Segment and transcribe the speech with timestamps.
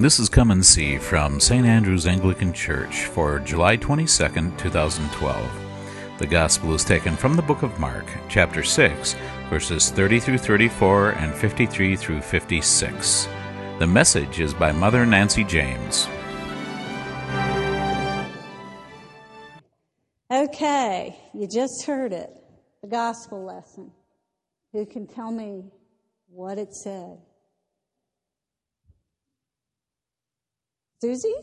[0.00, 1.66] This is Come and See from St.
[1.66, 6.16] Andrew's Anglican Church for July 22nd, 2012.
[6.16, 9.14] The Gospel is taken from the book of Mark, chapter 6,
[9.50, 13.28] verses 30 through 34 and 53 through 56.
[13.78, 16.08] The message is by Mother Nancy James.
[20.32, 22.30] Okay, you just heard it.
[22.80, 23.90] The gospel lesson.
[24.72, 25.64] Who can tell me
[26.30, 27.18] what it said?
[31.00, 31.34] Susie?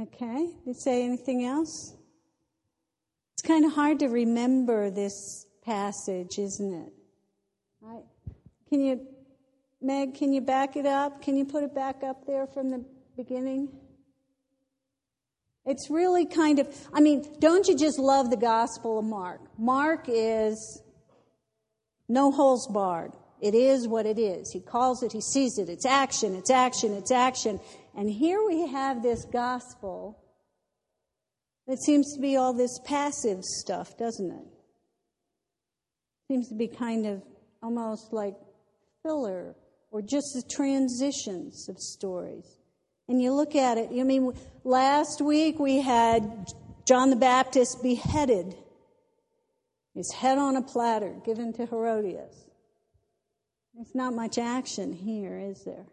[0.00, 1.94] Okay, did say anything else?
[3.34, 6.92] It's kind of hard to remember this passage, isn't it?
[7.80, 8.02] Right?
[8.68, 9.06] Can you,
[9.80, 11.22] Meg, can you back it up?
[11.22, 12.84] Can you put it back up there from the
[13.16, 13.68] beginning?
[15.64, 19.40] It's really kind of, I mean, don't you just love the Gospel of Mark?
[19.58, 20.82] Mark is
[22.08, 23.12] no holes barred.
[23.40, 24.50] It is what it is.
[24.52, 25.68] He calls it, he sees it.
[25.68, 27.60] It's action, it's action, it's action.
[27.96, 30.18] And here we have this gospel
[31.66, 34.46] that seems to be all this passive stuff, doesn't it?
[36.28, 37.22] Seems to be kind of
[37.62, 38.34] almost like
[39.02, 39.54] filler
[39.90, 42.61] or just the transitions of stories.
[43.08, 44.32] And you look at it, I mean,
[44.64, 46.52] last week we had
[46.86, 48.54] John the Baptist beheaded,
[49.94, 52.34] his head on a platter given to Herodias.
[53.74, 55.86] There's not much action here, is there?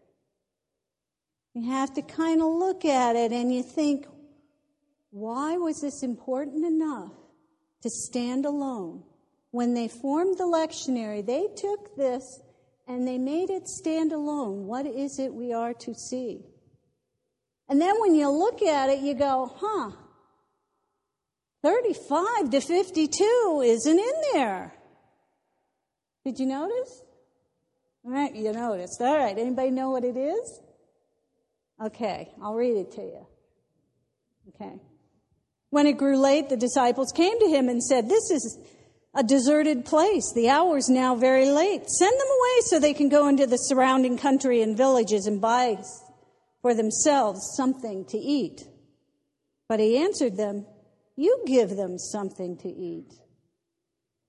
[1.53, 4.05] You have to kind of look at it and you think,
[5.11, 7.11] why was this important enough
[7.81, 9.03] to stand alone?
[9.52, 12.39] When they formed the lectionary, they took this
[12.87, 14.67] and they made it stand alone.
[14.67, 16.45] What is it we are to see?
[17.69, 19.91] And then when you look at it, you go, huh,
[21.61, 24.73] 35 to 52 isn't in there.
[26.25, 27.03] Did you notice?
[28.03, 28.99] Right, you noticed.
[29.01, 30.61] All right, anybody know what it is?
[31.83, 33.27] Okay, I'll read it to you.
[34.49, 34.73] Okay.
[35.69, 38.58] When it grew late, the disciples came to him and said, This is
[39.13, 40.33] a deserted place.
[40.33, 41.87] The hour's now very late.
[41.89, 45.77] Send them away so they can go into the surrounding country and villages and buy
[46.61, 48.64] for themselves something to eat.
[49.67, 50.65] But he answered them,
[51.15, 53.14] You give them something to eat.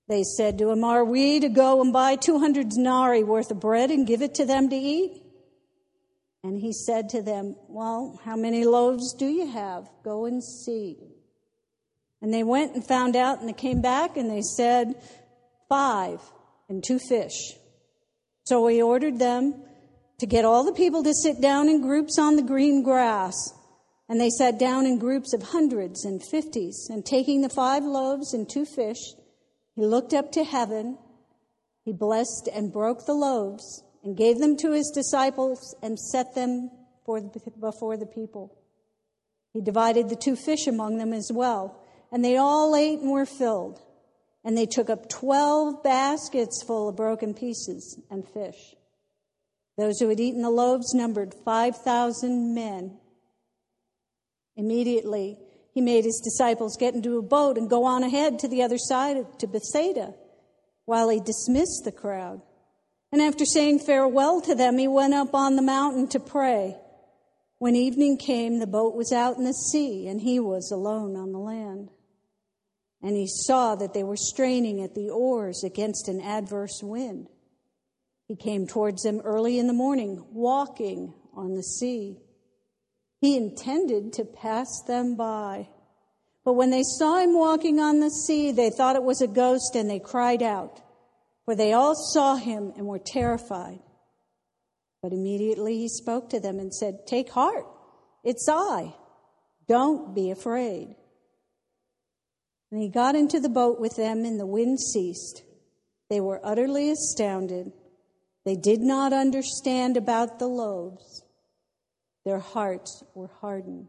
[0.08, 3.91] They said to him, Are we to go and buy 200 denarii worth of bread
[3.91, 5.22] and give it to them to eat?
[6.42, 9.88] And he said to them, Well, how many loaves do you have?
[10.04, 10.98] Go and see.
[12.22, 14.94] And they went and found out, and they came back and they said,
[15.68, 16.20] Five
[16.68, 17.54] and two fish.
[18.44, 19.62] So he ordered them
[20.20, 23.34] to get all the people to sit down in groups on the green grass.
[24.08, 26.88] And they sat down in groups of hundreds and fifties.
[26.91, 28.98] And taking the five loaves and two fish,
[29.75, 30.98] he looked up to heaven.
[31.84, 36.70] He blessed and broke the loaves and gave them to his disciples and set them
[37.06, 38.59] before the people.
[39.53, 41.80] He divided the two fish among them as well.
[42.12, 43.80] And they all ate and were filled.
[44.44, 48.75] And they took up twelve baskets full of broken pieces and fish.
[49.80, 52.98] Those who had eaten the loaves numbered 5,000 men.
[54.54, 55.38] Immediately,
[55.72, 58.76] he made his disciples get into a boat and go on ahead to the other
[58.76, 60.12] side to Bethsaida
[60.84, 62.42] while he dismissed the crowd.
[63.10, 66.76] And after saying farewell to them, he went up on the mountain to pray.
[67.58, 71.32] When evening came, the boat was out in the sea, and he was alone on
[71.32, 71.88] the land.
[73.02, 77.28] And he saw that they were straining at the oars against an adverse wind.
[78.30, 82.20] He came towards them early in the morning, walking on the sea.
[83.20, 85.68] He intended to pass them by.
[86.44, 89.74] But when they saw him walking on the sea, they thought it was a ghost
[89.74, 90.80] and they cried out,
[91.44, 93.80] for they all saw him and were terrified.
[95.02, 97.66] But immediately he spoke to them and said, Take heart,
[98.22, 98.94] it's I.
[99.66, 100.94] Don't be afraid.
[102.70, 105.42] And he got into the boat with them, and the wind ceased.
[106.09, 107.72] They were utterly astounded
[108.45, 111.25] they did not understand about the loaves.
[112.25, 113.89] Their hearts were hardened.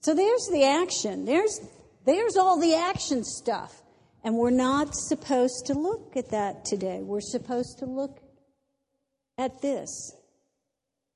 [0.00, 1.24] So there's the action.
[1.24, 1.60] There's,
[2.04, 3.82] there's all the action stuff.
[4.22, 7.00] And we're not supposed to look at that today.
[7.02, 8.20] We're supposed to look
[9.38, 10.14] at this.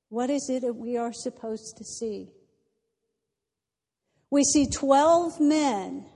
[0.08, 2.28] What is it that we are supposed to see?
[4.30, 6.06] We see 12 men,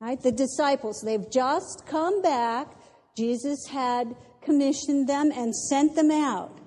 [0.00, 0.20] right?
[0.20, 2.68] The disciples, they've just come back
[3.16, 6.58] Jesus had commissioned them and sent them out.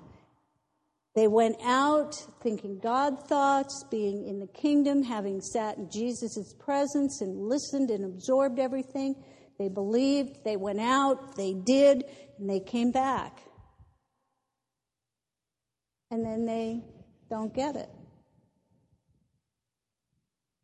[1.14, 7.20] They went out thinking God thoughts, being in the kingdom, having sat in Jesus' presence
[7.20, 9.16] and listened and absorbed everything.
[9.58, 12.04] They believed, they went out, they did,
[12.38, 13.40] and they came back.
[16.10, 16.84] And then they
[17.28, 17.90] don't get it.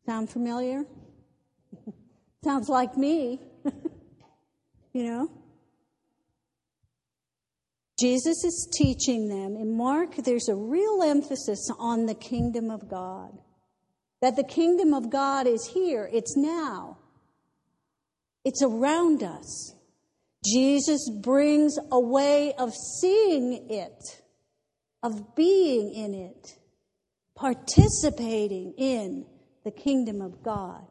[0.06, 0.84] Sound familiar?
[2.44, 3.40] Sounds like me.
[4.92, 5.43] you know?
[7.98, 9.56] Jesus is teaching them.
[9.56, 13.38] In Mark, there's a real emphasis on the kingdom of God.
[14.20, 16.98] That the kingdom of God is here, it's now,
[18.44, 19.74] it's around us.
[20.44, 24.22] Jesus brings a way of seeing it,
[25.02, 26.58] of being in it,
[27.34, 29.26] participating in
[29.64, 30.86] the kingdom of God.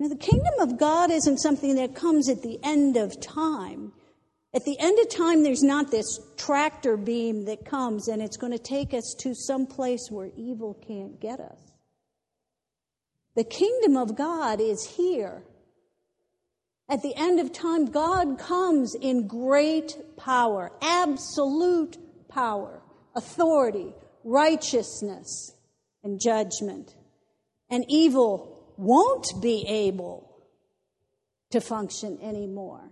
[0.00, 3.92] Now, the kingdom of God isn't something that comes at the end of time.
[4.54, 8.52] At the end of time, there's not this tractor beam that comes and it's going
[8.52, 11.58] to take us to some place where evil can't get us.
[13.36, 15.42] The kingdom of God is here.
[16.88, 21.98] At the end of time, God comes in great power, absolute
[22.28, 22.80] power,
[23.14, 23.92] authority,
[24.24, 25.52] righteousness,
[26.02, 26.94] and judgment.
[27.68, 30.38] And evil won't be able
[31.50, 32.90] to function anymore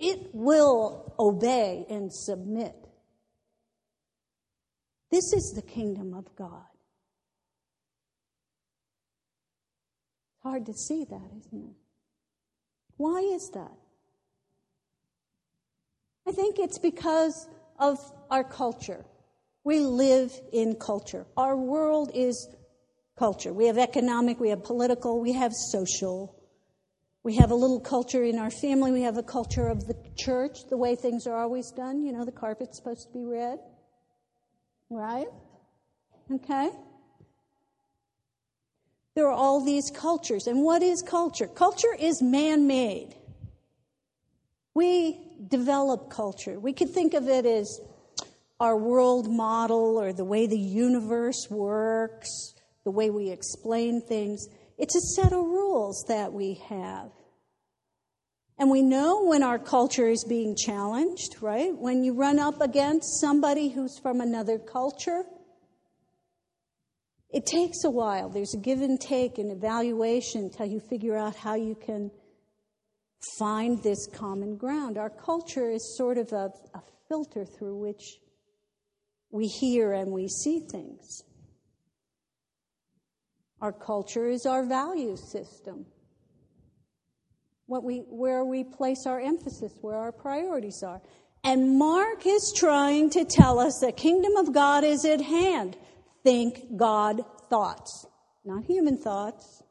[0.00, 2.74] it will obey and submit.
[5.10, 6.64] This is the kingdom of God.
[10.42, 11.76] Hard to see that, isn't it?
[12.96, 13.72] Why is that?
[16.26, 17.48] I think it's because
[17.78, 17.98] of
[18.30, 19.04] our culture.
[19.64, 21.26] We live in culture.
[21.36, 22.48] Our world is
[23.18, 23.52] culture.
[23.52, 26.39] We have economic, we have political, we have social.
[27.22, 28.92] We have a little culture in our family.
[28.92, 32.02] We have a culture of the church, the way things are always done.
[32.02, 33.58] You know, the carpet's supposed to be red.
[34.88, 35.28] Right?
[36.32, 36.70] Okay?
[39.14, 40.46] There are all these cultures.
[40.46, 41.46] And what is culture?
[41.46, 43.14] Culture is man made.
[44.72, 45.18] We
[45.48, 46.58] develop culture.
[46.58, 47.80] We could think of it as
[48.60, 54.46] our world model or the way the universe works, the way we explain things.
[54.80, 57.10] It's a set of rules that we have.
[58.58, 61.76] And we know when our culture is being challenged, right?
[61.76, 65.24] When you run up against somebody who's from another culture,
[67.28, 68.30] it takes a while.
[68.30, 72.10] There's a give and take and evaluation until you figure out how you can
[73.38, 74.96] find this common ground.
[74.96, 78.18] Our culture is sort of a, a filter through which
[79.30, 81.22] we hear and we see things.
[83.60, 85.86] Our culture is our value system.
[87.66, 91.00] What we, where we place our emphasis, where our priorities are.
[91.44, 95.76] And Mark is trying to tell us the kingdom of God is at hand.
[96.24, 98.06] Think God thoughts,
[98.44, 99.62] not human thoughts.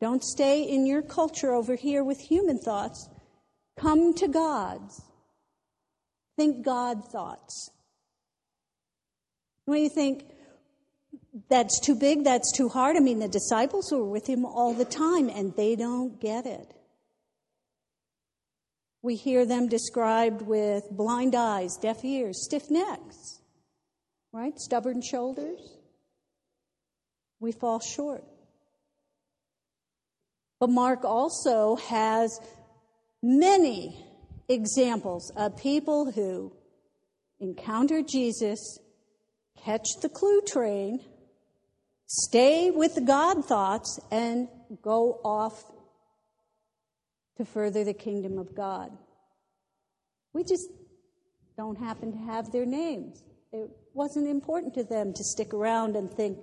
[0.00, 3.08] Don't stay in your culture over here with human thoughts.
[3.78, 5.02] Come to God's.
[6.36, 7.70] Think God thoughts.
[9.64, 10.24] When you think,
[11.48, 12.96] that's too big, that's too hard.
[12.96, 16.74] I mean, the disciples were with him all the time and they don't get it.
[19.02, 23.40] We hear them described with blind eyes, deaf ears, stiff necks,
[24.32, 24.58] right?
[24.58, 25.60] Stubborn shoulders.
[27.40, 28.24] We fall short.
[30.60, 32.40] But Mark also has
[33.22, 34.06] many
[34.48, 36.52] examples of people who
[37.40, 38.78] encounter Jesus,
[39.62, 41.00] catch the clue train,
[42.06, 44.48] Stay with the God thoughts and
[44.82, 45.64] go off
[47.36, 48.90] to further the kingdom of God.
[50.32, 50.68] We just
[51.56, 53.22] don't happen to have their names.
[53.52, 56.38] It wasn't important to them to stick around and think,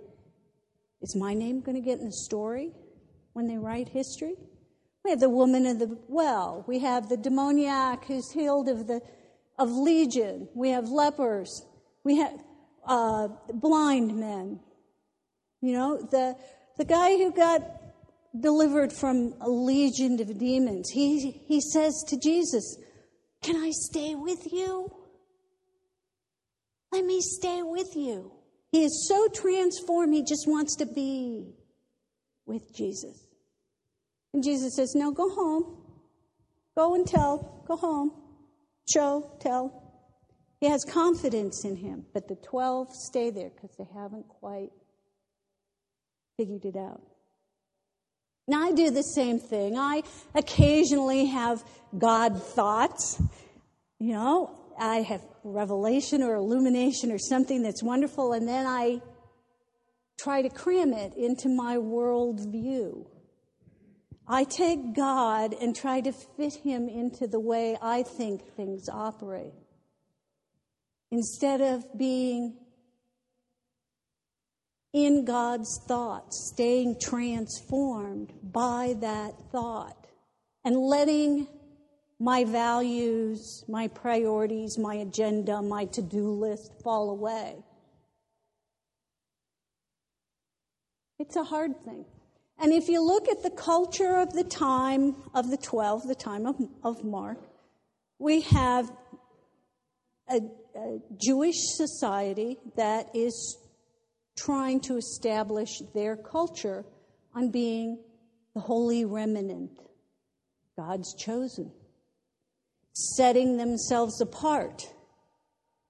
[1.01, 2.71] is my name going to get in the story
[3.33, 4.35] when they write history?
[5.03, 6.63] We have the woman of the well.
[6.67, 9.01] We have the demoniac who's healed of the
[9.57, 10.47] of legion.
[10.53, 11.65] We have lepers.
[12.03, 12.33] We have
[12.85, 14.59] uh, blind men.
[15.61, 16.35] You know, the,
[16.77, 17.61] the guy who got
[18.39, 22.77] delivered from a legion of demons, he, he says to Jesus,
[23.43, 24.91] Can I stay with you?
[26.91, 28.31] Let me stay with you.
[28.71, 31.53] He is so transformed, he just wants to be
[32.45, 33.27] with Jesus.
[34.33, 35.77] And Jesus says, No, go home.
[36.75, 37.63] Go and tell.
[37.67, 38.11] Go home.
[38.91, 39.77] Show, tell.
[40.59, 44.69] He has confidence in him, but the 12 stay there because they haven't quite
[46.41, 47.01] figured it out.
[48.47, 49.77] Now, I do the same thing.
[49.77, 50.01] I
[50.33, 51.63] occasionally have
[51.95, 53.21] God thoughts.
[53.99, 59.01] You know, I have revelation or illumination or something that's wonderful, and then I
[60.19, 63.05] try to cram it into my worldview.
[64.27, 69.53] I take God and try to fit him into the way I think things operate.
[71.11, 72.57] Instead of being
[74.93, 80.07] in God's thoughts, staying transformed by that thought,
[80.65, 81.47] and letting
[82.19, 87.55] my values, my priorities, my agenda, my to do list fall away.
[91.17, 92.05] It's a hard thing.
[92.59, 96.45] And if you look at the culture of the time of the 12, the time
[96.45, 97.39] of, of Mark,
[98.19, 98.91] we have
[100.29, 100.41] a,
[100.75, 103.57] a Jewish society that is
[104.37, 106.85] trying to establish their culture
[107.33, 107.99] on being
[108.53, 109.71] the holy remnant,
[110.77, 111.71] God's chosen,
[112.93, 114.93] setting themselves apart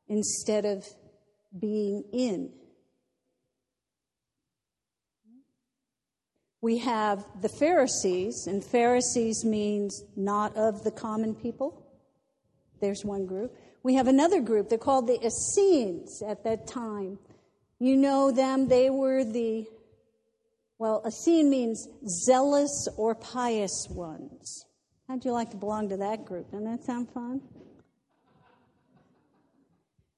[0.08, 0.86] instead of
[1.60, 2.52] being in.
[6.62, 11.88] We have the Pharisees, and Pharisees means not of the common people.
[12.80, 13.56] There's one group.
[13.82, 14.70] We have another group.
[14.70, 17.18] They're called the Essenes at that time.
[17.82, 18.68] You know them.
[18.68, 19.66] They were the,
[20.78, 24.68] well, Essene means zealous or pious ones.
[25.08, 26.52] How'd you like to belong to that group?
[26.52, 27.42] Doesn't that sound fun?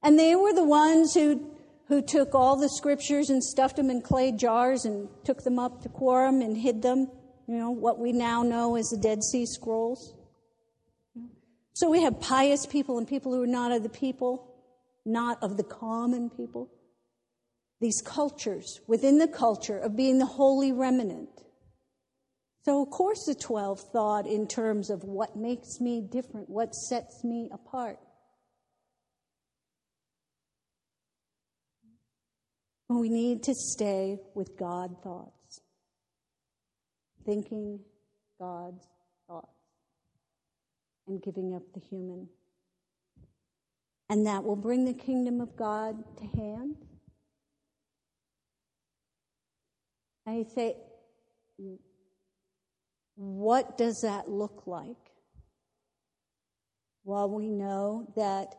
[0.04, 1.56] And they were the ones who,
[1.88, 5.84] who took all the scriptures and stuffed them in clay jars and took them up
[5.84, 7.10] to Qumran and hid them.
[7.48, 10.14] You know, what we now know as the Dead Sea Scrolls.
[11.72, 14.54] So we have pious people and people who are not of the people,
[15.06, 16.70] not of the common people
[17.84, 21.30] these cultures within the culture of being the holy remnant.
[22.64, 27.26] So, of course, the 12 thought in terms of what makes me different, what sets
[27.26, 28.00] me apart.
[32.88, 35.60] We need to stay with God thoughts,
[37.26, 37.82] thinking
[38.40, 38.88] God's
[39.28, 39.50] thoughts,
[41.08, 42.30] and giving up the human.
[44.10, 46.78] And that will bring the kingdom of God to hand
[50.26, 50.76] And you say,
[53.16, 54.96] what does that look like?
[57.04, 58.56] Well, we know that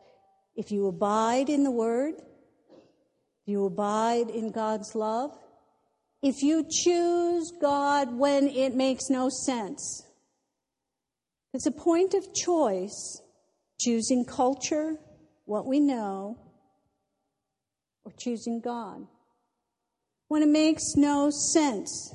[0.55, 2.15] if you abide in the Word,
[3.45, 5.31] you abide in God's love,
[6.21, 10.03] if you choose God when it makes no sense,
[11.53, 13.21] it's a point of choice,
[13.79, 14.95] choosing culture,
[15.45, 16.37] what we know,
[18.03, 19.07] or choosing God
[20.27, 22.13] when it makes no sense.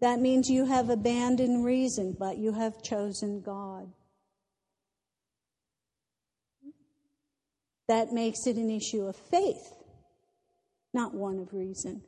[0.00, 3.92] That means you have abandoned reason, but you have chosen God.
[7.88, 9.72] That makes it an issue of faith,
[10.92, 12.02] not one of reason.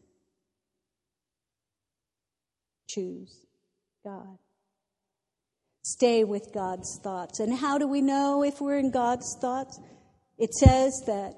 [2.89, 3.47] Choose
[4.05, 4.39] God.
[5.83, 7.41] Stay with God's thoughts.
[7.41, 9.79] And how do we know if we're in God's thoughts?
[10.39, 11.35] It says that,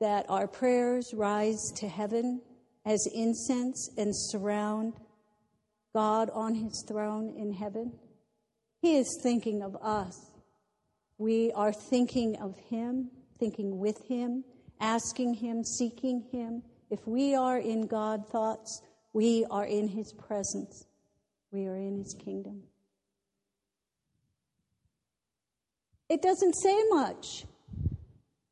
[0.00, 2.42] that our prayers rise to heaven
[2.86, 4.94] as incense and surround
[5.92, 7.92] God on his throne in heaven.
[8.80, 10.30] He is thinking of us.
[11.18, 14.44] We are thinking of him, thinking with him,
[14.80, 16.62] asking him, seeking him.
[16.88, 20.86] If we are in God thoughts, we are in his presence.
[21.50, 22.62] We are in his kingdom.
[26.08, 27.46] It doesn't say much.